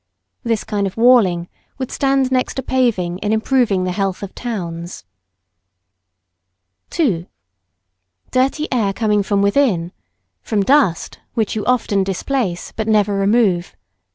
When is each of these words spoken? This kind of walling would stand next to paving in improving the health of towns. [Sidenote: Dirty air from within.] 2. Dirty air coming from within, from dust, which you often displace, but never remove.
This 0.41 0.63
kind 0.63 0.87
of 0.87 0.97
walling 0.97 1.47
would 1.77 1.91
stand 1.91 2.31
next 2.31 2.55
to 2.55 2.63
paving 2.63 3.19
in 3.19 3.31
improving 3.31 3.83
the 3.83 3.91
health 3.91 4.23
of 4.23 4.33
towns. 4.33 5.03
[Sidenote: 6.89 7.27
Dirty 8.31 8.67
air 8.71 8.81
from 8.81 8.81
within.] 8.81 8.81
2. 8.81 8.81
Dirty 8.81 8.81
air 8.81 8.93
coming 8.93 9.21
from 9.21 9.41
within, 9.43 9.91
from 10.41 10.63
dust, 10.63 11.19
which 11.35 11.55
you 11.55 11.63
often 11.67 12.03
displace, 12.03 12.71
but 12.75 12.87
never 12.87 13.13
remove. 13.15 13.75